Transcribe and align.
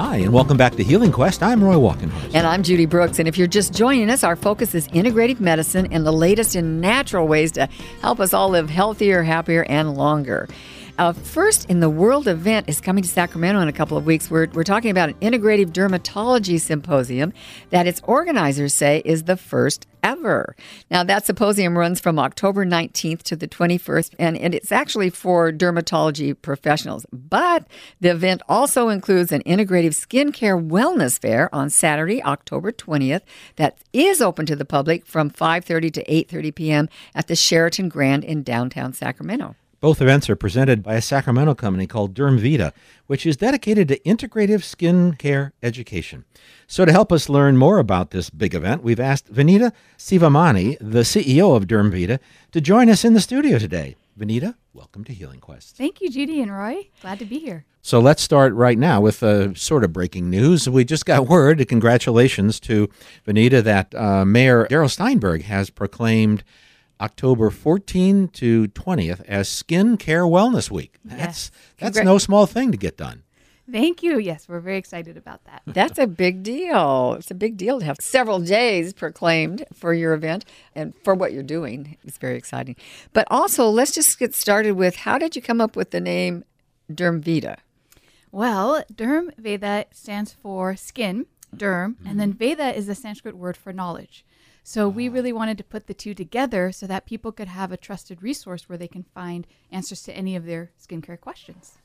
Hi, 0.00 0.16
and 0.16 0.32
welcome 0.32 0.56
back 0.56 0.76
to 0.76 0.82
Healing 0.82 1.12
Quest. 1.12 1.42
I'm 1.42 1.62
Roy 1.62 1.74
Walkenhorst. 1.74 2.34
And 2.34 2.46
I'm 2.46 2.62
Judy 2.62 2.86
Brooks. 2.86 3.18
And 3.18 3.28
if 3.28 3.36
you're 3.36 3.46
just 3.46 3.74
joining 3.74 4.08
us, 4.08 4.24
our 4.24 4.34
focus 4.34 4.74
is 4.74 4.88
integrative 4.88 5.40
medicine 5.40 5.92
and 5.92 6.06
the 6.06 6.10
latest 6.10 6.56
in 6.56 6.80
natural 6.80 7.28
ways 7.28 7.52
to 7.52 7.68
help 8.00 8.18
us 8.18 8.32
all 8.32 8.48
live 8.48 8.70
healthier, 8.70 9.22
happier, 9.22 9.62
and 9.64 9.92
longer. 9.92 10.48
Uh, 11.00 11.14
first 11.14 11.64
in 11.70 11.80
the 11.80 11.88
world 11.88 12.28
event 12.28 12.68
is 12.68 12.78
coming 12.78 13.02
to 13.02 13.08
Sacramento 13.08 13.58
in 13.62 13.68
a 13.68 13.72
couple 13.72 13.96
of 13.96 14.04
weeks. 14.04 14.30
We're, 14.30 14.48
we're 14.52 14.64
talking 14.64 14.90
about 14.90 15.08
an 15.08 15.14
integrative 15.14 15.72
dermatology 15.72 16.60
symposium 16.60 17.32
that 17.70 17.86
its 17.86 18.02
organizers 18.04 18.74
say 18.74 19.00
is 19.06 19.24
the 19.24 19.38
first 19.38 19.86
ever. 20.02 20.54
Now, 20.90 21.02
that 21.04 21.24
symposium 21.24 21.78
runs 21.78 22.00
from 22.00 22.18
October 22.18 22.66
19th 22.66 23.22
to 23.22 23.36
the 23.36 23.48
21st, 23.48 24.14
and 24.18 24.36
it's 24.36 24.70
actually 24.70 25.08
for 25.08 25.50
dermatology 25.50 26.36
professionals. 26.42 27.06
But 27.10 27.66
the 28.00 28.10
event 28.10 28.42
also 28.46 28.90
includes 28.90 29.32
an 29.32 29.42
integrative 29.44 29.94
skincare 29.94 30.62
wellness 30.62 31.18
fair 31.18 31.48
on 31.54 31.70
Saturday, 31.70 32.22
October 32.22 32.72
20th, 32.72 33.22
that 33.56 33.78
is 33.94 34.20
open 34.20 34.44
to 34.44 34.54
the 34.54 34.66
public 34.66 35.06
from 35.06 35.30
5:30 35.30 35.94
to 35.94 36.04
8:30 36.04 36.54
p.m. 36.54 36.88
at 37.14 37.26
the 37.26 37.36
Sheraton 37.36 37.88
Grand 37.88 38.22
in 38.22 38.42
downtown 38.42 38.92
Sacramento. 38.92 39.56
Both 39.80 40.02
events 40.02 40.28
are 40.28 40.36
presented 40.36 40.82
by 40.82 40.96
a 40.96 41.00
Sacramento 41.00 41.54
company 41.54 41.86
called 41.86 42.12
Dermveda, 42.12 42.74
which 43.06 43.24
is 43.24 43.38
dedicated 43.38 43.88
to 43.88 43.98
integrative 44.00 44.62
skin 44.62 45.14
care 45.14 45.54
education. 45.62 46.26
So, 46.66 46.84
to 46.84 46.92
help 46.92 47.10
us 47.10 47.30
learn 47.30 47.56
more 47.56 47.78
about 47.78 48.10
this 48.10 48.28
big 48.28 48.54
event, 48.54 48.82
we've 48.82 49.00
asked 49.00 49.32
Vanita 49.32 49.72
Sivamani, 49.96 50.76
the 50.80 51.00
CEO 51.00 51.56
of 51.56 51.66
Dermveda, 51.66 52.20
to 52.52 52.60
join 52.60 52.90
us 52.90 53.06
in 53.06 53.14
the 53.14 53.22
studio 53.22 53.58
today. 53.58 53.96
Vanita, 54.18 54.54
welcome 54.74 55.02
to 55.04 55.14
Healing 55.14 55.40
Quest. 55.40 55.78
Thank 55.78 56.02
you, 56.02 56.10
Judy 56.10 56.42
and 56.42 56.54
Roy. 56.54 56.90
Glad 57.00 57.18
to 57.20 57.24
be 57.24 57.38
here. 57.38 57.64
So 57.80 58.00
let's 58.00 58.20
start 58.20 58.52
right 58.52 58.76
now 58.76 59.00
with 59.00 59.22
uh, 59.22 59.54
sort 59.54 59.82
of 59.82 59.94
breaking 59.94 60.28
news. 60.28 60.68
We 60.68 60.84
just 60.84 61.06
got 61.06 61.26
word, 61.26 61.66
congratulations 61.68 62.60
to 62.60 62.90
Vanita, 63.26 63.62
that 63.62 63.94
uh, 63.94 64.26
Mayor 64.26 64.66
Darrell 64.68 64.90
Steinberg 64.90 65.44
has 65.44 65.70
proclaimed 65.70 66.44
October 67.00 67.50
14 67.50 68.28
to 68.28 68.68
20th 68.68 69.22
as 69.26 69.48
Skin 69.48 69.96
Care 69.96 70.24
Wellness 70.24 70.70
Week. 70.70 70.94
That's 71.04 71.18
Yes. 71.20 71.50
that's 71.78 71.98
Congra- 71.98 72.04
no 72.04 72.18
small 72.18 72.46
thing 72.46 72.70
to 72.72 72.76
get 72.78 72.96
done. 72.96 73.22
Thank 73.70 74.02
you. 74.02 74.18
Yes, 74.18 74.48
we're 74.48 74.58
very 74.58 74.78
excited 74.78 75.16
about 75.16 75.44
that. 75.44 75.62
That's 75.66 75.96
a 75.96 76.08
big 76.08 76.42
deal. 76.42 77.14
It's 77.16 77.30
a 77.30 77.34
big 77.36 77.56
deal 77.56 77.78
to 77.78 77.84
have 77.86 77.98
several 78.00 78.40
days 78.40 78.92
proclaimed 78.92 79.64
for 79.72 79.94
your 79.94 80.12
event 80.12 80.44
and 80.74 80.92
for 81.04 81.14
what 81.14 81.32
you're 81.32 81.44
doing. 81.44 81.96
It's 82.04 82.18
very 82.18 82.36
exciting. 82.36 82.74
But 83.12 83.28
also, 83.30 83.68
let's 83.68 83.92
just 83.92 84.18
get 84.18 84.34
started 84.34 84.72
with 84.72 84.96
how 84.96 85.18
did 85.18 85.36
you 85.36 85.42
come 85.42 85.60
up 85.60 85.76
with 85.76 85.92
the 85.92 86.00
name 86.00 86.42
Dermveda? 86.92 87.58
Well, 88.32 88.82
Derm 88.92 89.30
Veda 89.38 89.84
stands 89.92 90.32
for 90.32 90.74
skin, 90.74 91.26
derm, 91.54 91.94
and 92.04 92.18
then 92.18 92.32
Veda 92.32 92.76
is 92.76 92.88
the 92.88 92.96
Sanskrit 92.96 93.36
word 93.36 93.56
for 93.56 93.72
knowledge. 93.72 94.24
So 94.62 94.88
we 94.88 95.06
uh-huh. 95.06 95.14
really 95.14 95.32
wanted 95.32 95.58
to 95.58 95.64
put 95.64 95.86
the 95.86 95.94
two 95.94 96.14
together 96.14 96.72
so 96.72 96.86
that 96.86 97.06
people 97.06 97.32
could 97.32 97.48
have 97.48 97.72
a 97.72 97.76
trusted 97.76 98.22
resource 98.22 98.68
where 98.68 98.78
they 98.78 98.88
can 98.88 99.04
find 99.14 99.46
answers 99.70 100.02
to 100.04 100.16
any 100.16 100.36
of 100.36 100.46
their 100.46 100.70
skincare 100.80 101.20
questions. 101.20 101.78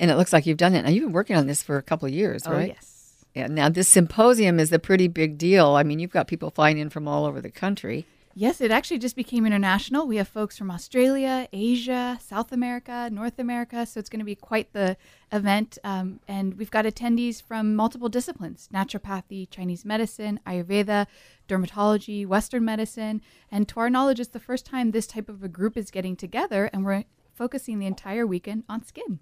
And 0.00 0.10
it 0.10 0.16
looks 0.16 0.32
like 0.32 0.46
you've 0.46 0.56
done 0.56 0.74
it. 0.74 0.82
Now, 0.82 0.90
you've 0.90 1.04
been 1.04 1.12
working 1.12 1.36
on 1.36 1.46
this 1.46 1.62
for 1.62 1.76
a 1.76 1.82
couple 1.82 2.06
of 2.06 2.14
years, 2.14 2.46
oh, 2.46 2.52
right? 2.52 2.70
Oh, 2.70 2.74
yes. 2.74 3.24
Yeah. 3.34 3.46
Now, 3.48 3.68
this 3.68 3.88
symposium 3.88 4.58
is 4.60 4.72
a 4.72 4.78
pretty 4.78 5.08
big 5.08 5.38
deal. 5.38 5.70
I 5.70 5.82
mean, 5.82 5.98
you've 5.98 6.10
got 6.10 6.28
people 6.28 6.50
flying 6.50 6.78
in 6.78 6.90
from 6.90 7.08
all 7.08 7.24
over 7.24 7.40
the 7.40 7.50
country. 7.50 8.06
Yes, 8.36 8.60
it 8.60 8.72
actually 8.72 8.98
just 8.98 9.14
became 9.14 9.46
international. 9.46 10.08
We 10.08 10.16
have 10.16 10.26
folks 10.26 10.58
from 10.58 10.68
Australia, 10.68 11.46
Asia, 11.52 12.18
South 12.20 12.50
America, 12.50 13.08
North 13.12 13.38
America. 13.38 13.86
So 13.86 14.00
it's 14.00 14.08
going 14.08 14.18
to 14.18 14.24
be 14.24 14.34
quite 14.34 14.72
the 14.72 14.96
event. 15.30 15.78
Um, 15.84 16.18
and 16.26 16.54
we've 16.54 16.70
got 16.70 16.84
attendees 16.84 17.40
from 17.40 17.76
multiple 17.76 18.08
disciplines 18.08 18.68
naturopathy, 18.74 19.48
Chinese 19.48 19.84
medicine, 19.84 20.40
Ayurveda, 20.48 21.06
dermatology, 21.48 22.26
Western 22.26 22.64
medicine. 22.64 23.22
And 23.52 23.68
to 23.68 23.78
our 23.78 23.88
knowledge, 23.88 24.18
it's 24.18 24.30
the 24.30 24.40
first 24.40 24.66
time 24.66 24.90
this 24.90 25.06
type 25.06 25.28
of 25.28 25.44
a 25.44 25.48
group 25.48 25.76
is 25.76 25.92
getting 25.92 26.16
together. 26.16 26.68
And 26.72 26.84
we're 26.84 27.04
focusing 27.32 27.78
the 27.78 27.86
entire 27.86 28.26
weekend 28.26 28.64
on 28.68 28.84
skin. 28.84 29.20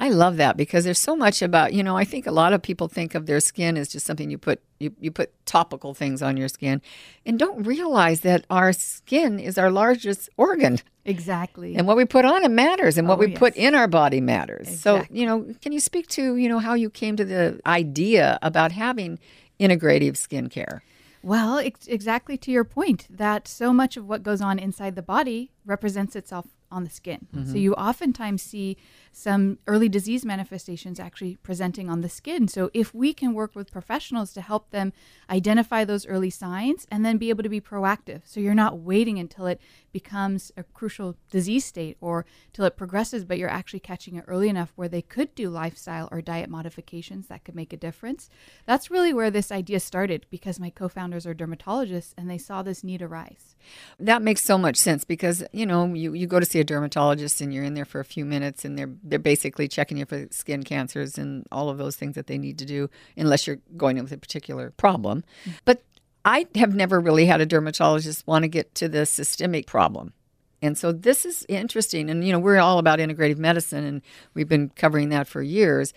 I 0.00 0.10
love 0.10 0.36
that 0.36 0.56
because 0.56 0.84
there's 0.84 0.98
so 1.00 1.16
much 1.16 1.42
about, 1.42 1.72
you 1.72 1.82
know, 1.82 1.96
I 1.96 2.04
think 2.04 2.26
a 2.26 2.30
lot 2.30 2.52
of 2.52 2.62
people 2.62 2.86
think 2.86 3.16
of 3.16 3.26
their 3.26 3.40
skin 3.40 3.76
as 3.76 3.88
just 3.88 4.06
something 4.06 4.30
you 4.30 4.38
put 4.38 4.60
you, 4.78 4.94
you 5.00 5.10
put 5.10 5.32
topical 5.44 5.92
things 5.92 6.22
on 6.22 6.36
your 6.36 6.46
skin 6.46 6.80
and 7.26 7.36
don't 7.36 7.64
realize 7.66 8.20
that 8.20 8.44
our 8.48 8.72
skin 8.72 9.40
is 9.40 9.58
our 9.58 9.72
largest 9.72 10.30
organ 10.36 10.78
Exactly. 11.04 11.74
and 11.74 11.86
what 11.88 11.96
we 11.96 12.04
put 12.04 12.24
on 12.24 12.44
it 12.44 12.50
matters 12.50 12.96
and 12.96 13.08
what 13.08 13.18
Oh, 13.18 13.20
we 13.22 13.32
put 13.32 13.56
in 13.56 13.74
our 13.74 13.88
body 13.88 14.20
matters. 14.20 14.80
So, 14.80 15.04
you 15.10 15.26
know, 15.26 15.52
can 15.60 15.72
you 15.72 15.80
speak 15.80 16.06
to, 16.10 16.36
you 16.36 16.48
know, 16.48 16.60
how 16.60 16.74
you 16.74 16.90
came 16.90 17.16
to 17.16 17.24
the 17.24 17.60
idea 17.66 18.38
about 18.40 18.70
having 18.70 19.18
integrative 19.58 20.12
skincare? 20.12 20.78
Well, 21.22 21.58
ex- 21.58 21.88
exactly 21.88 22.36
to 22.38 22.50
your 22.52 22.62
point, 22.62 23.08
that 23.10 23.48
so 23.48 23.72
much 23.72 23.96
of 23.96 24.06
what 24.06 24.22
goes 24.22 24.40
on 24.40 24.60
inside 24.60 24.94
the 24.94 25.02
body 25.02 25.50
represents 25.66 26.14
itself 26.14 26.46
on 26.70 26.84
the 26.84 26.90
skin. 26.90 27.26
Mm-hmm. 27.34 27.50
So 27.50 27.56
you 27.58 27.74
oftentimes 27.74 28.42
see 28.42 28.76
some 29.18 29.58
early 29.66 29.88
disease 29.88 30.24
manifestations 30.24 31.00
actually 31.00 31.36
presenting 31.42 31.90
on 31.90 32.02
the 32.02 32.08
skin. 32.08 32.46
So 32.46 32.70
if 32.72 32.94
we 32.94 33.12
can 33.12 33.34
work 33.34 33.56
with 33.56 33.72
professionals 33.72 34.32
to 34.34 34.40
help 34.40 34.70
them 34.70 34.92
identify 35.28 35.84
those 35.84 36.06
early 36.06 36.30
signs 36.30 36.86
and 36.88 37.04
then 37.04 37.18
be 37.18 37.28
able 37.28 37.42
to 37.42 37.48
be 37.48 37.60
proactive, 37.60 38.22
so 38.24 38.38
you're 38.38 38.54
not 38.54 38.78
waiting 38.78 39.18
until 39.18 39.46
it 39.46 39.60
becomes 39.92 40.52
a 40.56 40.62
crucial 40.62 41.16
disease 41.30 41.64
state 41.64 41.96
or 42.00 42.24
till 42.52 42.64
it 42.64 42.76
progresses, 42.76 43.24
but 43.24 43.38
you're 43.38 43.48
actually 43.48 43.80
catching 43.80 44.14
it 44.14 44.24
early 44.28 44.48
enough 44.48 44.72
where 44.76 44.88
they 44.88 45.02
could 45.02 45.34
do 45.34 45.50
lifestyle 45.50 46.08
or 46.12 46.22
diet 46.22 46.48
modifications 46.48 47.26
that 47.26 47.42
could 47.42 47.56
make 47.56 47.72
a 47.72 47.76
difference. 47.76 48.30
That's 48.66 48.90
really 48.90 49.12
where 49.12 49.32
this 49.32 49.50
idea 49.50 49.80
started 49.80 50.26
because 50.30 50.60
my 50.60 50.70
co-founders 50.70 51.26
are 51.26 51.34
dermatologists 51.34 52.14
and 52.16 52.30
they 52.30 52.38
saw 52.38 52.62
this 52.62 52.84
need 52.84 53.02
arise. 53.02 53.56
That 53.98 54.22
makes 54.22 54.44
so 54.44 54.56
much 54.58 54.76
sense 54.76 55.02
because 55.04 55.42
you 55.52 55.66
know 55.66 55.92
you, 55.94 56.14
you 56.14 56.28
go 56.28 56.38
to 56.38 56.46
see 56.46 56.60
a 56.60 56.64
dermatologist 56.64 57.40
and 57.40 57.52
you're 57.52 57.64
in 57.64 57.74
there 57.74 57.84
for 57.84 57.98
a 57.98 58.04
few 58.04 58.24
minutes 58.24 58.64
and 58.64 58.78
they're 58.78 58.86
they're 59.08 59.18
basically 59.18 59.68
checking 59.68 59.98
you 59.98 60.06
for 60.06 60.26
skin 60.30 60.62
cancers 60.62 61.18
and 61.18 61.46
all 61.50 61.68
of 61.68 61.78
those 61.78 61.96
things 61.96 62.14
that 62.14 62.26
they 62.26 62.38
need 62.38 62.58
to 62.58 62.64
do 62.64 62.88
unless 63.16 63.46
you're 63.46 63.58
going 63.76 63.96
in 63.96 64.04
with 64.04 64.12
a 64.12 64.18
particular 64.18 64.70
problem. 64.70 65.24
But 65.64 65.82
I 66.24 66.46
have 66.56 66.74
never 66.74 67.00
really 67.00 67.26
had 67.26 67.40
a 67.40 67.46
dermatologist 67.46 68.26
want 68.26 68.42
to 68.42 68.48
get 68.48 68.74
to 68.76 68.88
the 68.88 69.06
systemic 69.06 69.66
problem. 69.66 70.12
And 70.60 70.76
so 70.76 70.92
this 70.92 71.24
is 71.24 71.46
interesting. 71.48 72.10
And, 72.10 72.24
you 72.26 72.32
know, 72.32 72.38
we're 72.38 72.58
all 72.58 72.78
about 72.78 72.98
integrative 72.98 73.38
medicine 73.38 73.84
and 73.84 74.02
we've 74.34 74.48
been 74.48 74.70
covering 74.70 75.08
that 75.10 75.28
for 75.28 75.40
years, 75.40 75.94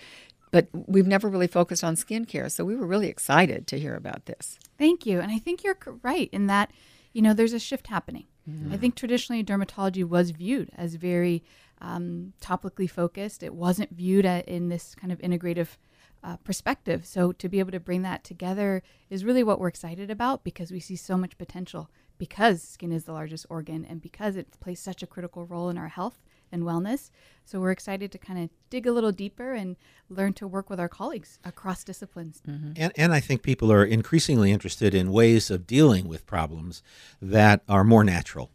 but 0.52 0.68
we've 0.74 1.08
never 1.08 1.28
really 1.28 1.48
focused 1.48 1.84
on 1.84 1.96
skincare. 1.96 2.52
So 2.52 2.64
we 2.64 2.76
were 2.76 2.86
really 2.86 3.08
excited 3.08 3.68
to 3.68 3.80
hear 3.80 3.96
about 3.96 4.26
this. 4.26 4.60
Thank 4.78 5.06
you. 5.06 5.20
And 5.20 5.32
I 5.32 5.40
think 5.40 5.64
you're 5.64 5.78
right 6.04 6.30
in 6.32 6.48
that, 6.48 6.72
you 7.14 7.22
know, 7.22 7.34
there's 7.34 7.54
a 7.54 7.60
shift 7.60 7.88
happening. 7.88 8.26
I 8.72 8.78
think 8.78 8.96
traditionally 8.96 9.44
dermatology 9.44 10.04
was 10.04 10.32
viewed 10.32 10.70
as 10.76 10.96
very 10.96 11.44
um, 11.80 12.34
topically 12.42 12.90
focused. 12.90 13.44
It 13.44 13.54
wasn't 13.54 13.92
viewed 13.92 14.26
at, 14.26 14.48
in 14.48 14.70
this 14.70 14.96
kind 14.96 15.12
of 15.12 15.20
integrative 15.20 15.78
uh, 16.24 16.38
perspective. 16.38 17.06
So 17.06 17.32
to 17.32 17.50
be 17.50 17.60
able 17.60 17.72
to 17.72 17.80
bring 17.80 18.04
that 18.04 18.24
together 18.24 18.84
is 19.10 19.26
really 19.26 19.44
what 19.44 19.60
we're 19.60 19.68
excited 19.68 20.12
about 20.12 20.44
because 20.44 20.72
we 20.72 20.80
see 20.80 20.96
so 20.96 21.18
much 21.18 21.38
potential 21.38 21.90
because 22.18 22.62
skin 22.62 22.92
is 22.92 23.06
the 23.06 23.14
largest 23.14 23.48
organ 23.50 23.84
and 23.84 24.02
because 24.02 24.36
it 24.36 24.60
plays 24.60 24.80
such 24.80 25.02
a 25.02 25.08
critical 25.08 25.46
role 25.46 25.70
in 25.70 25.78
our 25.78 25.88
health 25.88 26.22
and 26.52 26.64
wellness. 26.64 27.10
So 27.46 27.60
we're 27.60 27.72
excited 27.72 28.12
to 28.12 28.18
kind 28.18 28.44
of 28.44 28.50
dig 28.70 28.88
a 28.88 28.92
little 28.92 29.12
deeper 29.12 29.54
and 29.54 29.76
learn 30.10 30.34
to 30.34 30.48
work 30.48 30.70
with 30.70 30.80
our 30.80 30.90
colleagues 30.90 31.40
across 31.44 31.84
disciplines. 31.84 32.42
And, 32.46 32.94
and 32.96 33.14
I 33.14 33.20
think 33.20 33.42
people 33.42 33.72
are 33.72 33.84
increasingly 33.84 34.52
interested 34.52 34.94
in 34.94 35.12
ways 35.12 35.50
of 35.50 35.68
dealing 35.68 36.08
with 36.08 36.26
problems 36.26 36.84
that 37.22 37.62
are 37.68 37.84
more 37.84 38.04
natural. 38.04 38.52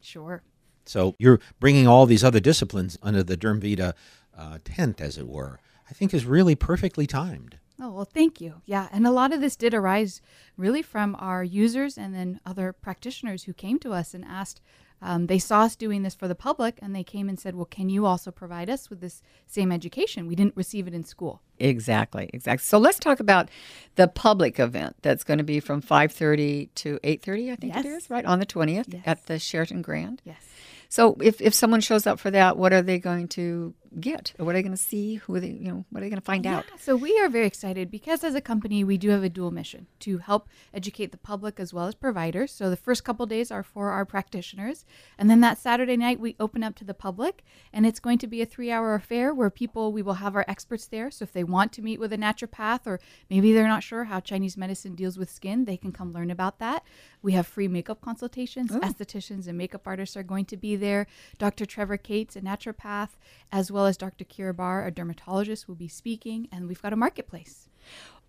Sure. 0.00 0.42
So 0.84 1.14
you're 1.18 1.40
bringing 1.60 1.86
all 1.86 2.06
these 2.06 2.24
other 2.24 2.40
disciplines 2.40 2.98
under 3.02 3.22
the 3.22 3.36
Dermveda 3.36 3.94
uh, 4.36 4.58
tent, 4.64 5.00
as 5.00 5.18
it 5.18 5.28
were. 5.28 5.60
I 5.88 5.92
think 5.92 6.14
is 6.14 6.24
really 6.24 6.54
perfectly 6.54 7.06
timed. 7.06 7.58
Oh, 7.80 7.90
well, 7.90 8.04
thank 8.04 8.40
you. 8.40 8.62
Yeah. 8.64 8.88
And 8.92 9.06
a 9.06 9.10
lot 9.10 9.32
of 9.32 9.40
this 9.40 9.56
did 9.56 9.74
arise 9.74 10.22
really 10.56 10.82
from 10.82 11.16
our 11.18 11.44
users 11.44 11.98
and 11.98 12.14
then 12.14 12.40
other 12.46 12.72
practitioners 12.72 13.44
who 13.44 13.52
came 13.52 13.78
to 13.80 13.92
us 13.92 14.14
and 14.14 14.24
asked. 14.24 14.60
Um, 15.02 15.26
they 15.26 15.38
saw 15.38 15.62
us 15.62 15.74
doing 15.74 16.02
this 16.04 16.14
for 16.14 16.28
the 16.28 16.34
public 16.34 16.78
and 16.80 16.94
they 16.94 17.02
came 17.02 17.28
and 17.28 17.38
said, 17.38 17.54
Well, 17.56 17.64
can 17.66 17.88
you 17.88 18.06
also 18.06 18.30
provide 18.30 18.70
us 18.70 18.88
with 18.88 19.00
this 19.00 19.20
same 19.46 19.72
education? 19.72 20.28
We 20.28 20.36
didn't 20.36 20.56
receive 20.56 20.86
it 20.86 20.94
in 20.94 21.04
school. 21.04 21.42
Exactly, 21.58 22.30
exactly. 22.32 22.62
So 22.64 22.78
let's 22.78 22.98
talk 22.98 23.18
about 23.20 23.48
the 23.96 24.06
public 24.08 24.58
event 24.60 24.96
that's 25.02 25.24
going 25.24 25.38
to 25.38 25.44
be 25.44 25.60
from 25.60 25.82
5:30 25.82 26.68
to 26.76 26.98
8:30, 27.02 27.52
I 27.52 27.56
think 27.56 27.76
it 27.76 27.84
Yes. 27.84 28.04
is, 28.04 28.10
right? 28.10 28.24
On 28.24 28.38
the 28.38 28.46
20th 28.46 28.86
Yes. 28.92 29.02
at 29.04 29.26
the 29.26 29.38
Sheraton 29.38 29.82
Grand. 29.82 30.22
Yes. 30.24 30.36
So 30.88 31.16
if 31.22 31.40
if 31.40 31.54
someone 31.54 31.80
shows 31.80 32.06
up 32.06 32.20
for 32.20 32.30
that, 32.30 32.56
what 32.56 32.72
are 32.72 32.82
they 32.82 32.98
going 32.98 33.26
to 33.28 33.74
get? 34.00 34.32
Or 34.38 34.44
what 34.44 34.52
are 34.52 34.58
they 34.58 34.62
going 34.62 34.72
to 34.72 34.82
see? 34.82 35.16
Who 35.16 35.34
are 35.34 35.40
they, 35.40 35.48
you 35.48 35.68
know, 35.68 35.84
what 35.90 36.00
are 36.00 36.04
they 36.04 36.10
going 36.10 36.20
to 36.20 36.24
find 36.24 36.46
out? 36.46 36.64
So 36.78 36.96
we 36.96 37.18
are 37.20 37.28
very 37.28 37.46
excited 37.46 37.90
because 37.90 38.24
as 38.24 38.34
a 38.34 38.40
company, 38.40 38.84
we 38.84 38.98
do 38.98 39.10
have 39.10 39.22
a 39.22 39.28
dual 39.28 39.50
mission 39.50 39.86
to 40.00 40.18
help 40.18 40.48
educate 40.72 41.12
the 41.12 41.18
public 41.18 41.60
as 41.60 41.72
well 41.72 41.86
as 41.86 41.94
providers. 41.94 42.52
So 42.52 42.70
the 42.70 42.76
first 42.76 43.04
couple 43.04 43.26
days 43.26 43.50
are 43.50 43.62
for 43.62 43.90
our 43.90 44.04
practitioners. 44.04 44.84
And 45.18 45.28
then 45.30 45.40
that 45.40 45.58
Saturday 45.58 45.96
night, 45.96 46.20
we 46.20 46.36
open 46.40 46.62
up 46.62 46.74
to 46.76 46.84
the 46.84 46.94
public. 46.94 47.44
And 47.72 47.86
it's 47.86 48.00
going 48.00 48.18
to 48.18 48.26
be 48.26 48.42
a 48.42 48.46
three 48.46 48.70
hour 48.70 48.94
affair 48.94 49.34
where 49.34 49.50
people, 49.50 49.92
we 49.92 50.02
will 50.02 50.14
have 50.14 50.34
our 50.34 50.44
experts 50.48 50.86
there. 50.86 51.10
So 51.10 51.24
if 51.24 51.32
they 51.32 51.44
want 51.44 51.72
to 51.72 51.82
meet 51.82 52.00
with 52.00 52.12
a 52.12 52.18
naturopath 52.18 52.86
or 52.86 53.00
maybe 53.30 53.52
they're 53.52 53.68
not 53.68 53.82
sure 53.82 54.04
how 54.04 54.20
Chinese 54.20 54.56
medicine 54.56 54.94
deals 54.94 55.18
with 55.18 55.30
skin, 55.30 55.64
they 55.64 55.76
can 55.76 55.92
come 55.92 56.12
learn 56.12 56.30
about 56.30 56.58
that. 56.58 56.84
We 57.22 57.32
have 57.32 57.46
free 57.46 57.68
makeup 57.68 58.00
consultations. 58.00 58.72
Oh. 58.72 58.80
Estheticians 58.80 59.46
and 59.46 59.56
makeup 59.56 59.86
artists 59.86 60.16
are 60.16 60.22
going 60.22 60.44
to 60.46 60.56
be 60.56 60.76
there. 60.76 61.06
Dr. 61.38 61.66
Trevor 61.66 61.96
Cates, 61.96 62.36
a 62.36 62.40
naturopath, 62.40 63.10
as 63.50 63.70
well 63.70 63.81
as 63.86 63.96
Dr. 63.96 64.24
Keira 64.24 64.54
Barr, 64.54 64.86
a 64.86 64.90
dermatologist, 64.90 65.68
will 65.68 65.74
be 65.74 65.88
speaking. 65.88 66.48
And 66.52 66.68
we've 66.68 66.82
got 66.82 66.92
a 66.92 66.96
marketplace. 66.96 67.68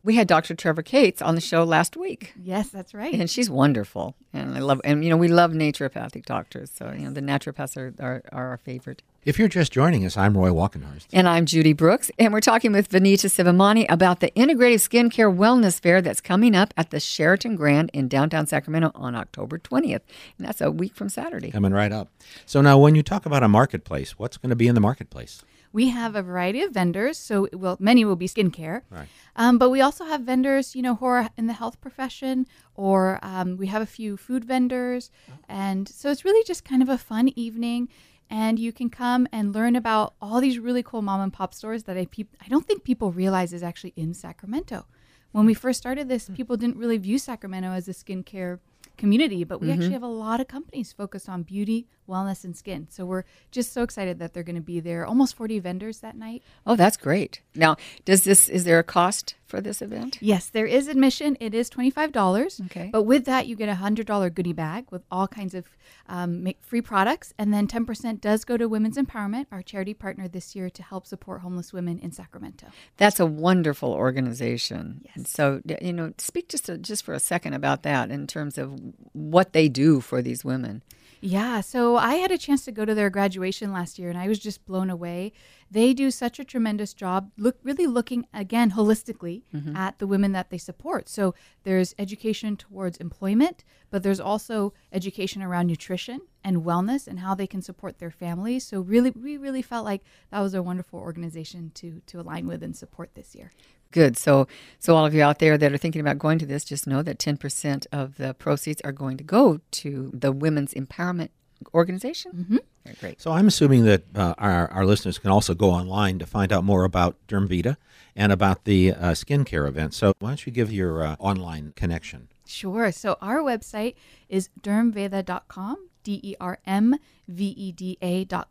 We 0.04 0.16
had 0.16 0.28
Dr. 0.28 0.54
Trevor 0.54 0.82
Cates 0.82 1.22
on 1.22 1.36
the 1.36 1.42
show 1.42 1.64
last 1.64 1.96
week. 1.96 2.34
Yes, 2.42 2.70
that's 2.70 2.94
right. 2.94 3.14
And 3.14 3.30
she's 3.30 3.50
wonderful. 3.50 4.16
And 4.34 4.56
I 4.56 4.60
love, 4.60 4.82
and 4.84 5.04
you 5.04 5.10
know, 5.10 5.16
we 5.18 5.30
love 5.30 5.52
naturopathic 5.52 6.26
doctors. 6.26 6.72
So, 6.76 6.92
you 6.92 7.06
know, 7.06 7.12
the 7.12 7.22
naturopaths 7.22 7.78
are, 7.78 7.94
are, 8.04 8.22
are 8.32 8.50
our 8.50 8.58
favorite. 8.58 9.02
If 9.26 9.40
you're 9.40 9.48
just 9.48 9.72
joining 9.72 10.06
us, 10.06 10.18
I'm 10.18 10.38
Roy 10.38 10.50
Walkenhorst. 10.50 11.06
And 11.14 11.30
I'm 11.30 11.46
Judy 11.46 11.72
Brooks, 11.72 12.12
and 12.20 12.34
we're 12.34 12.42
talking 12.42 12.74
with 12.74 12.90
Vanita 12.90 13.28
Sivamani 13.30 13.86
about 13.88 14.20
the 14.20 14.32
Integrative 14.32 14.82
Skincare 14.86 15.34
Wellness 15.34 15.80
Fair 15.80 16.02
that's 16.02 16.20
coming 16.20 16.54
up 16.54 16.74
at 16.76 16.90
the 16.90 17.00
Sheraton 17.00 17.56
Grand 17.56 17.90
in 17.94 18.10
downtown 18.10 18.48
Sacramento 18.48 18.92
on 18.94 19.16
October 19.16 19.58
20th. 19.58 20.02
And 20.38 20.46
that's 20.46 20.60
a 20.60 20.70
week 20.70 20.94
from 20.94 21.08
Saturday. 21.08 21.52
Coming 21.52 21.72
right 21.72 21.94
up. 21.94 22.10
So 22.46 22.60
now, 22.60 22.78
when 22.78 22.96
you 22.96 23.02
talk 23.02 23.26
about 23.26 23.44
a 23.44 23.48
marketplace, 23.48 24.20
what's 24.20 24.36
going 24.36 24.50
to 24.50 24.58
be 24.58 24.68
in 24.68 24.76
the 24.76 24.82
marketplace? 24.82 25.42
We 25.72 25.88
have 25.88 26.18
a 26.18 26.22
variety 26.22 26.62
of 26.62 26.72
vendors, 26.72 27.18
so 27.18 27.46
it 27.46 27.56
will 27.56 27.78
many 27.80 28.04
will 28.04 28.18
be 28.18 28.28
skincare. 28.28 28.82
Right. 28.92 29.08
Um, 29.38 29.58
but 29.58 29.70
we 29.70 29.80
also 29.80 30.04
have 30.04 30.22
vendors, 30.22 30.76
you 30.76 30.82
know, 30.82 30.96
who 30.96 31.06
are 31.06 31.30
in 31.38 31.48
the 31.48 31.54
health 31.54 31.80
profession, 31.80 32.46
or 32.76 33.20
um, 33.24 33.56
we 33.56 33.68
have 33.68 33.82
a 33.82 33.88
few 33.88 34.18
food 34.18 34.44
vendors, 34.44 35.10
and 35.48 35.88
so 35.88 36.12
it's 36.12 36.26
really 36.26 36.44
just 36.44 36.66
kind 36.66 36.84
of 36.84 36.90
a 36.90 36.98
fun 36.98 37.30
evening. 37.38 37.88
And 38.34 38.58
you 38.58 38.74
can 38.74 38.90
come 38.90 39.28
and 39.32 39.54
learn 39.54 39.76
about 39.76 40.16
all 40.20 40.42
these 40.42 40.58
really 40.58 40.82
cool 40.82 41.04
mom 41.04 41.22
and 41.22 41.32
pop 41.32 41.54
stores 41.54 41.84
that 41.84 41.98
I 41.98 42.06
peop- 42.06 42.36
I 42.44 42.48
don't 42.48 42.66
think 42.66 42.84
people 42.84 43.12
realize 43.12 43.54
is 43.54 43.62
actually 43.62 43.94
in 43.96 44.16
Sacramento. 44.16 44.88
When 45.34 45.46
we 45.46 45.54
first 45.54 45.80
started 45.80 46.10
this, 46.10 46.26
hmm. 46.26 46.34
people 46.34 46.58
didn't 46.58 46.78
really 46.78 46.98
view 46.98 47.20
Sacramento 47.20 47.70
as 47.70 47.88
a 47.88 47.94
skincare 47.94 48.58
community, 48.98 49.44
but 49.44 49.62
we 49.62 49.70
actually 49.70 49.86
mm-hmm. 49.86 49.94
have 49.94 50.04
a 50.04 50.08
lot 50.08 50.40
of 50.40 50.48
companies 50.48 50.92
focused 50.92 51.30
on 51.30 51.44
beauty, 51.44 51.86
wellness, 52.10 52.44
and 52.44 52.58
skin. 52.58 52.88
So 52.90 53.06
we're 53.06 53.24
just 53.52 53.72
so 53.72 53.84
excited 53.84 54.18
that 54.18 54.34
they're 54.34 54.44
going 54.44 54.56
to 54.56 54.62
be 54.62 54.80
there. 54.80 55.06
Almost 55.06 55.36
40 55.36 55.60
vendors 55.60 56.00
that 56.00 56.16
night. 56.16 56.42
Oh, 56.66 56.76
that's 56.76 56.98
great. 56.98 57.42
Now, 57.54 57.76
does 58.04 58.24
this, 58.24 58.50
is 58.50 58.64
there 58.64 58.80
a 58.80 58.84
cost 58.84 59.36
for 59.54 59.62
this 59.62 59.84
event? 59.84 60.18
Yes, 60.20 60.48
there 60.48 60.66
is 60.66 60.88
admission. 60.88 61.38
It 61.40 61.54
is 61.54 61.70
$25. 61.70 62.66
Okay. 62.66 62.90
But 62.92 63.04
with 63.04 63.26
that, 63.26 63.46
you 63.46 63.56
get 63.56 63.70
a 63.70 63.76
$100 63.76 64.34
goodie 64.34 64.52
bag 64.52 64.88
with 64.90 65.04
all 65.12 65.28
kinds 65.28 65.54
of 65.54 65.68
um, 66.10 66.48
free 66.60 66.82
products. 66.82 67.36
And 67.38 67.54
then 67.54 67.68
10% 67.68 68.20
does 68.20 68.46
go 68.46 68.58
to 68.58 68.68
Women's 68.68 68.98
Empowerment, 68.98 69.46
our 69.52 69.62
charity 69.62 69.94
partner 69.94 70.28
this 70.28 70.56
year 70.56 70.72
to 70.72 70.82
help 70.82 71.06
support 71.06 71.42
homeless 71.42 71.72
women 71.72 72.00
in 72.00 72.12
Sacramento. 72.12 72.66
That's 72.98 73.20
a 73.20 73.28
wonderful 73.28 73.94
organization. 73.94 75.02
Yes. 75.06 75.16
And 75.16 75.28
so, 75.28 75.62
you 75.80 75.94
know, 75.94 76.14
speak 76.18 76.50
just 76.50 76.68
a, 76.68 76.80
just 76.80 77.06
for 77.06 77.14
a 77.14 77.20
second 77.20 77.54
about 77.54 77.84
that 77.84 78.10
in 78.10 78.26
terms 78.26 78.58
of 78.58 78.74
what 79.12 79.54
they 79.54 79.70
do 79.70 80.02
for 80.02 80.24
these 80.24 80.44
women. 80.44 80.82
Yeah, 81.26 81.62
so 81.62 81.96
I 81.96 82.16
had 82.16 82.32
a 82.32 82.38
chance 82.38 82.66
to 82.66 82.72
go 82.74 82.84
to 82.84 82.94
their 82.94 83.10
graduation 83.10 83.72
last 83.72 83.98
year 83.98 84.10
and 84.10 84.20
I 84.20 84.28
was 84.28 84.40
just 84.40 84.66
blown 84.66 84.90
away. 84.90 85.32
They 85.72 85.94
do 85.94 86.12
such 86.12 86.38
a 86.38 86.44
tremendous 86.44 86.94
job 86.94 87.32
look 87.38 87.56
really 87.64 87.88
looking 87.88 88.28
again 88.34 88.72
holistically 88.72 89.44
mm-hmm. 89.56 89.74
at 89.74 90.00
the 90.00 90.06
women 90.06 90.34
that 90.34 90.50
they 90.50 90.58
support. 90.58 91.08
So 91.08 91.34
there's 91.64 91.96
education 91.98 92.58
towards 92.58 92.98
employment, 92.98 93.64
but 93.90 94.04
there's 94.04 94.20
also 94.20 94.74
education 94.92 95.42
around 95.42 95.68
nutrition 95.68 96.20
and 96.44 96.66
wellness 96.66 97.08
and 97.08 97.20
how 97.20 97.36
they 97.36 97.48
can 97.48 97.62
support 97.62 98.00
their 98.00 98.12
families. 98.12 98.66
So 98.66 98.82
really 98.82 99.12
we 99.12 99.38
really 99.38 99.62
felt 99.62 99.86
like 99.86 100.04
that 100.30 100.42
was 100.42 100.54
a 100.54 100.62
wonderful 100.62 101.00
organization 101.00 101.72
to 101.76 102.02
to 102.08 102.20
align 102.20 102.48
with 102.48 102.62
and 102.62 102.76
support 102.76 103.16
this 103.16 103.34
year. 103.34 103.54
Good. 103.94 104.18
So, 104.18 104.48
so 104.80 104.96
all 104.96 105.06
of 105.06 105.14
you 105.14 105.22
out 105.22 105.38
there 105.38 105.56
that 105.56 105.72
are 105.72 105.78
thinking 105.78 106.02
about 106.02 106.18
going 106.18 106.40
to 106.40 106.48
this, 106.48 106.66
just 106.66 106.88
know 106.88 107.04
that 107.04 107.20
10% 107.20 107.86
of 107.92 108.18
the 108.18 108.34
proceeds 108.34 108.82
are 108.82 108.92
going 108.92 109.18
to 109.18 109.24
go 109.24 109.60
to 109.72 110.12
the 110.14 110.32
Women's 110.32 110.74
Empowerment 110.74 111.30
Organization. 111.76 112.32
Mm-hmm. 112.34 112.58
Very 112.86 112.98
great. 113.00 113.22
So 113.22 113.32
I'm 113.32 113.48
assuming 113.48 113.86
that 113.86 114.04
uh, 114.16 114.34
our, 114.40 114.68
our 114.72 114.84
listeners 114.84 115.20
can 115.20 115.30
also 115.30 115.54
go 115.54 115.70
online 115.70 116.18
to 116.20 116.26
find 116.26 116.52
out 116.52 116.64
more 116.64 116.86
about 116.86 117.16
Dermveda 117.28 117.78
and 118.16 118.32
about 118.32 118.66
the 118.66 118.94
uh, 118.94 119.12
skincare 119.12 119.68
event. 119.68 119.94
So 119.94 120.14
why 120.18 120.30
don't 120.30 120.46
you 120.46 120.52
give 120.52 120.72
your 120.72 121.04
uh, 121.04 121.16
online 121.20 121.74
connection? 121.76 122.30
Sure. 122.46 122.92
So 122.92 123.18
our 123.22 123.40
website 123.40 123.94
is 124.28 124.50
dermveda.com, 124.60 125.90
D 126.04 126.20
E 126.24 126.36
R 126.40 126.60
M 126.66 126.98
V 127.28 127.46
E 127.46 127.72
D 127.72 127.98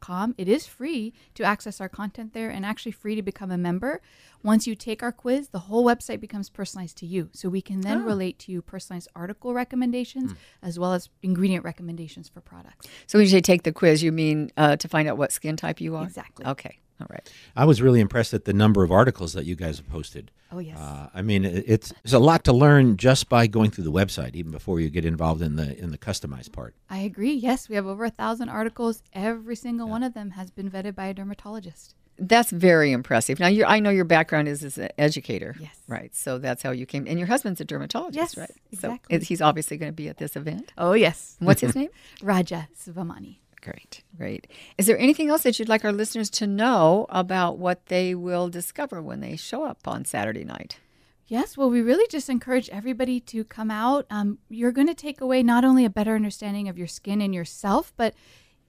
com. 0.01 0.35
It 0.39 0.49
is 0.49 0.67
free 0.67 1.13
to 1.35 1.45
access 1.45 1.81
our 1.81 1.89
content 1.89 2.33
there 2.33 2.51
and 2.51 2.65
actually 2.65 2.93
free 2.93 3.15
to 3.15 3.23
become 3.23 3.51
a 3.51 3.59
member. 3.59 4.01
Once 4.43 4.67
you 4.67 4.75
take 4.75 5.03
our 5.03 5.13
quiz, 5.13 5.49
the 5.49 5.61
whole 5.61 5.85
website 5.85 6.21
becomes 6.21 6.51
personalized 6.51 6.97
to 6.99 7.07
you. 7.07 7.29
So 7.33 7.49
we 7.49 7.63
can 7.63 7.81
then 7.81 8.05
relate 8.05 8.39
to 8.41 8.53
you 8.53 8.61
personalized 8.61 9.09
article 9.15 9.55
recommendations 9.55 10.35
as 10.63 10.79
well 10.79 10.95
as 10.95 11.09
ingredient 11.23 11.65
recommendations 11.65 12.29
for 12.29 12.41
products. 12.41 12.87
So 13.07 13.19
when 13.19 13.27
you 13.27 13.31
say 13.31 13.41
take 13.41 13.63
the 13.63 13.73
quiz, 13.73 14.03
you 14.03 14.11
mean 14.11 14.51
uh, 14.57 14.77
to 14.77 14.89
find 14.89 15.09
out 15.09 15.17
what 15.17 15.33
skin 15.33 15.57
type 15.57 15.81
you 15.81 15.95
are? 15.97 16.05
Exactly. 16.05 16.45
Okay. 16.47 16.79
All 17.03 17.09
right. 17.11 17.33
I 17.57 17.65
was 17.65 17.83
really 17.83 18.01
impressed 18.01 18.33
at 18.35 18.45
the 18.45 18.53
number 18.53 18.83
of 18.83 18.91
articles 18.93 19.33
that 19.35 19.45
you 19.45 19.55
guys 19.57 19.77
have 19.79 19.89
posted. 19.89 20.31
Oh, 20.51 20.59
yes. 20.59 20.79
Uh, 20.79 21.09
I 21.15 21.23
mean, 21.23 21.45
it- 21.45 21.65
it's 21.67 21.93
there's 22.03 22.13
a 22.13 22.19
lot 22.19 22.45
to 22.45 22.53
learn 22.53 22.97
just 22.97 23.29
by 23.29 23.47
going 23.47 23.71
through 23.71 23.85
the 23.85 23.93
website, 23.93 24.35
even 24.37 24.53
before 24.53 24.81
you 24.81 24.89
get 24.91 25.05
involved 25.05 25.43
in 25.43 25.57
the 25.57 25.77
in 25.79 25.91
the 25.91 25.99
customized 25.99 26.53
part. 26.53 26.75
I 26.91 26.99
agree. 26.99 27.33
Yes, 27.33 27.69
we 27.69 27.75
have 27.77 27.87
over 27.87 28.05
a 28.05 28.11
thousand 28.11 28.49
articles. 28.51 29.03
Every 29.13 29.57
single 29.57 29.89
one 29.89 30.03
of 30.03 30.15
them 30.15 30.31
has 30.33 30.51
been 30.51 30.71
vetted 30.71 30.95
by 30.95 31.07
a 31.07 31.15
dermatologist. 31.15 31.95
That's 32.19 32.51
very 32.51 32.93
impressive. 32.93 33.41
Now, 33.41 33.47
you, 33.49 33.65
I 33.65 33.81
know 33.81 33.89
your 33.89 34.05
background 34.05 34.47
is 34.47 34.63
as 34.63 34.77
an 34.77 34.91
educator. 34.99 35.57
Yes. 35.59 35.75
Right. 35.89 36.15
So 36.15 36.39
that's 36.39 36.63
how 36.63 36.71
you 36.71 36.85
came. 36.85 37.07
And 37.09 37.19
your 37.19 37.27
husband's 37.27 37.61
a 37.63 37.65
dermatologist, 37.65 38.15
Yes, 38.15 38.37
right? 38.37 38.51
exactly. 38.71 39.19
So 39.19 39.25
he's 39.25 39.41
obviously 39.41 39.79
going 39.79 39.91
to 39.91 39.97
be 39.97 40.09
at 40.11 40.19
this 40.19 40.37
event. 40.37 40.73
Oh, 40.77 40.93
yes. 40.93 41.37
What's 41.41 41.63
his 41.63 41.75
name? 41.75 41.89
Raja 42.23 42.69
Sivamani. 42.79 43.37
Great, 43.63 44.03
great. 44.17 44.49
Is 44.77 44.87
there 44.87 44.99
anything 44.99 45.29
else 45.29 45.45
that 45.45 45.59
you'd 45.59 45.69
like 45.69 45.85
our 45.85 45.93
listeners 45.93 46.29
to 46.31 46.47
know 46.49 47.07
about 47.09 47.59
what 47.59 47.87
they 47.87 48.15
will 48.15 48.49
discover 48.49 49.01
when 49.01 49.21
they 49.21 49.37
show 49.37 49.65
up 49.65 49.87
on 49.87 50.05
Saturday 50.05 50.45
night? 50.45 50.81
Yes, 51.29 51.57
well, 51.57 51.71
we 51.71 51.81
really 51.81 52.07
just 52.09 52.29
encourage 52.29 52.69
everybody 52.71 53.21
to 53.21 53.45
come 53.45 53.71
out. 53.71 54.07
Um, 54.11 54.39
you're 54.49 54.73
going 54.73 54.89
to 54.89 54.95
take 54.95 55.21
away 55.21 55.43
not 55.43 55.65
only 55.65 55.85
a 55.85 55.91
better 55.91 56.17
understanding 56.17 56.69
of 56.69 56.77
your 56.77 56.89
skin 56.89 57.23
and 57.23 57.33
yourself, 57.33 57.93
but 57.97 58.15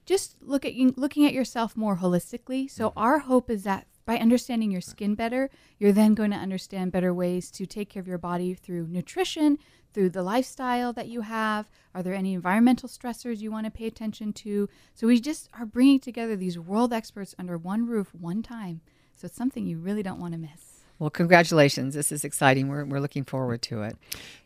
just 0.06 0.36
look 0.40 0.64
at 0.64 0.74
looking 0.96 1.26
at 1.26 1.32
yourself 1.32 1.76
more 1.76 1.96
holistically. 1.96 2.70
So 2.70 2.92
our 2.96 3.20
hope 3.20 3.50
is 3.50 3.64
that 3.64 3.86
by 4.06 4.18
understanding 4.18 4.70
your 4.70 4.80
skin 4.80 5.14
better, 5.14 5.50
you're 5.78 5.92
then 5.92 6.14
going 6.14 6.30
to 6.30 6.36
understand 6.36 6.92
better 6.92 7.14
ways 7.14 7.50
to 7.52 7.66
take 7.66 7.90
care 7.90 8.00
of 8.00 8.08
your 8.08 8.18
body 8.18 8.54
through 8.54 8.86
nutrition, 8.86 9.58
through 9.92 10.10
the 10.10 10.22
lifestyle 10.22 10.92
that 10.92 11.08
you 11.08 11.22
have. 11.22 11.70
Are 11.94 12.02
there 12.02 12.14
any 12.14 12.34
environmental 12.34 12.88
stressors 12.88 13.38
you 13.38 13.50
want 13.50 13.66
to 13.66 13.70
pay 13.70 13.86
attention 13.86 14.32
to? 14.34 14.68
So 14.94 15.06
we 15.06 15.20
just 15.20 15.48
are 15.58 15.66
bringing 15.66 16.00
together 16.00 16.36
these 16.36 16.58
world 16.58 16.92
experts 16.92 17.34
under 17.38 17.56
one 17.56 17.86
roof, 17.86 18.14
one 18.14 18.42
time. 18.42 18.80
So 19.16 19.26
it's 19.26 19.36
something 19.36 19.66
you 19.66 19.78
really 19.78 20.02
don't 20.02 20.20
want 20.20 20.34
to 20.34 20.38
miss. 20.38 20.84
Well, 20.98 21.10
congratulations. 21.10 21.94
This 21.94 22.12
is 22.12 22.24
exciting. 22.24 22.68
We're, 22.68 22.84
we're 22.84 23.00
looking 23.00 23.24
forward 23.24 23.62
to 23.62 23.82
it. 23.82 23.96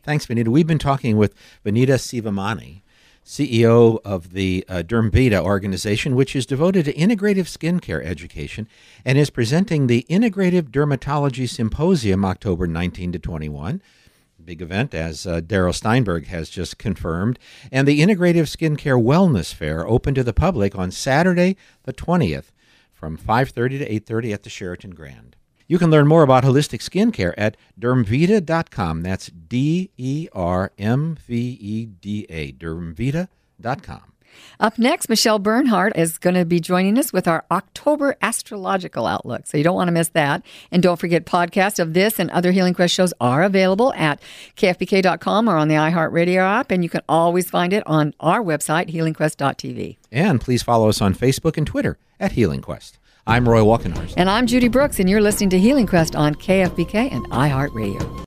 Thanks, 0.03 0.25
Vanita. 0.25 0.47
We've 0.47 0.67
been 0.67 0.79
talking 0.79 1.17
with 1.17 1.35
Vanita 1.65 1.97
Sivamani, 1.97 2.81
CEO 3.29 3.99
of 4.03 4.31
the 4.31 4.65
uh, 4.67 4.81
Dermveda 4.81 5.39
organization, 5.39 6.15
which 6.15 6.35
is 6.35 6.47
devoted 6.47 6.85
to 6.85 6.93
integrative 6.93 7.45
skincare 7.45 8.03
education 8.03 8.67
and 9.05 9.19
is 9.19 9.29
presenting 9.29 9.85
the 9.85 10.03
Integrative 10.09 10.71
Dermatology 10.71 11.47
Symposium 11.47 12.25
October 12.25 12.65
19 12.65 13.11
to 13.11 13.19
21. 13.19 13.83
Big 14.43 14.63
event, 14.63 14.95
as 14.95 15.27
uh, 15.27 15.41
Darrell 15.41 15.73
Steinberg 15.73 16.25
has 16.25 16.49
just 16.49 16.79
confirmed, 16.79 17.37
and 17.71 17.87
the 17.87 18.01
Integrative 18.01 18.49
Skincare 18.49 18.99
Wellness 18.99 19.53
Fair 19.53 19.87
open 19.87 20.15
to 20.15 20.23
the 20.23 20.33
public 20.33 20.75
on 20.75 20.89
Saturday, 20.89 21.55
the 21.83 21.93
20th, 21.93 22.45
from 22.91 23.15
5:30 23.15 23.77
to 23.77 23.93
8:30 23.93 24.33
at 24.33 24.41
the 24.41 24.49
Sheraton 24.49 24.95
Grand. 24.95 25.35
You 25.69 25.77
can 25.77 25.91
learn 25.91 26.07
more 26.07 26.23
about 26.23 26.43
holistic 26.43 26.81
skincare 26.81 27.35
at 27.37 27.55
dermveda.com. 27.79 29.03
That's 29.03 29.27
D 29.27 29.91
E 29.97 30.27
R 30.33 30.71
M 30.79 31.15
V 31.27 31.57
E 31.61 31.85
D 31.85 32.25
A, 32.27 32.51
dermveda.com. 32.53 34.01
Up 34.59 34.79
next, 34.79 35.09
Michelle 35.09 35.37
Bernhardt 35.37 35.95
is 35.95 36.17
going 36.17 36.33
to 36.33 36.45
be 36.45 36.59
joining 36.59 36.97
us 36.97 37.13
with 37.13 37.27
our 37.27 37.45
October 37.51 38.15
astrological 38.21 39.05
outlook. 39.05 39.45
So 39.45 39.57
you 39.57 39.63
don't 39.63 39.75
want 39.75 39.89
to 39.89 39.91
miss 39.91 40.09
that. 40.09 40.43
And 40.71 40.81
don't 40.81 40.99
forget, 40.99 41.25
podcasts 41.25 41.77
of 41.77 41.93
this 41.93 42.19
and 42.19 42.31
other 42.31 42.51
Healing 42.51 42.73
Quest 42.73 42.93
shows 42.93 43.13
are 43.21 43.43
available 43.43 43.93
at 43.93 44.21
kfbk.com 44.57 45.47
or 45.47 45.55
on 45.55 45.67
the 45.67 45.75
iHeartRadio 45.75 46.37
app. 46.37 46.71
And 46.71 46.83
you 46.83 46.89
can 46.89 47.01
always 47.07 47.47
find 47.49 47.73
it 47.73 47.83
on 47.85 48.15
our 48.19 48.41
website, 48.41 48.91
healingquest.tv. 48.91 49.97
And 50.11 50.41
please 50.41 50.63
follow 50.63 50.89
us 50.89 50.99
on 50.99 51.13
Facebook 51.13 51.57
and 51.57 51.67
Twitter 51.67 51.99
at 52.19 52.31
Healing 52.31 52.61
Quest. 52.61 52.97
I'm 53.29 53.47
Roy 53.47 53.61
Walkenhorst. 53.61 54.15
And 54.17 54.27
I'm 54.27 54.47
Judy 54.47 54.69
Brooks, 54.69 54.99
and 54.99 55.07
you're 55.07 55.21
listening 55.21 55.51
to 55.51 55.59
Healing 55.59 55.85
Quest 55.85 56.15
on 56.15 56.33
KFBK 56.33 57.11
and 57.11 57.29
iHeartRadio. 57.29 58.09